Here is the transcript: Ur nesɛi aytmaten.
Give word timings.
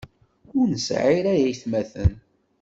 Ur 0.57 0.65
nesɛi 0.73 1.19
aytmaten. 1.33 2.13